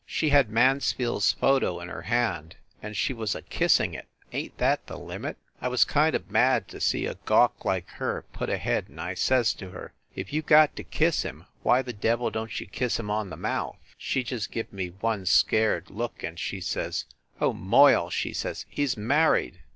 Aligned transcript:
She 0.07 0.29
had 0.29 0.49
Mansfield 0.49 1.21
s 1.21 1.31
photo 1.31 1.79
in 1.79 1.87
her 1.87 2.01
hand, 2.01 2.55
and 2.81 2.97
she 2.97 3.13
was 3.13 3.35
a 3.35 3.43
kissing 3.43 3.93
it. 3.93 4.07
Ain 4.31 4.47
t 4.49 4.53
that 4.57 4.87
the 4.87 4.97
limit? 4.97 5.37
I 5.61 5.67
was 5.67 5.85
kind 5.85 6.15
of 6.15 6.31
mad 6.31 6.67
to 6.69 6.81
see 6.81 7.05
a 7.05 7.19
gawk 7.25 7.65
like 7.65 7.87
her 7.89 8.25
put 8.33 8.49
ahead 8.49 8.87
and 8.89 8.99
I 8.99 9.13
says 9.13 9.53
to 9.53 9.69
her, 9.69 9.93
"If 10.15 10.33
you 10.33 10.41
got 10.41 10.75
to 10.77 10.83
kiss 10.83 11.21
him, 11.21 11.45
why 11.61 11.83
the 11.83 11.93
devil 11.93 12.31
don 12.31 12.47
t 12.47 12.63
you 12.63 12.67
kiss 12.67 12.99
him 12.99 13.11
on 13.11 13.29
the 13.29 13.37
mouth?" 13.37 13.77
She 13.95 14.23
just 14.23 14.51
give 14.51 14.73
me 14.73 14.87
one 14.87 15.27
scared 15.27 15.91
look, 15.91 16.23
and 16.23 16.39
she 16.39 16.61
says, 16.61 17.05
"Oh, 17.39 17.53
Moyle," 17.53 18.09
she 18.09 18.33
says, 18.33 18.65
"he 18.71 18.83
s 18.83 18.97
married!" 18.97 19.59